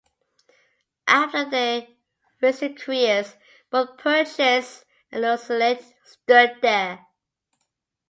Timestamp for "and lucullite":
5.11-5.93